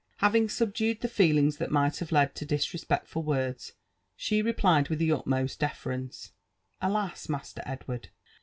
Having 0.17 0.49
subdued 0.49 1.01
the 1.01 1.07
feelings 1.07 1.57
that 1.57 1.69
might 1.69 1.97
have 1.99 2.11
led 2.11 2.33
to 2.33 2.43
disrespectful 2.43 3.21
words, 3.21 3.73
she 4.15 4.41
replied 4.41 4.89
with 4.89 4.97
the 4.97 5.11
utmost 5.11 5.59
deference, 5.59 6.31
''Alas, 6.81 7.29
Master 7.29 7.61
Edward 7.67 8.09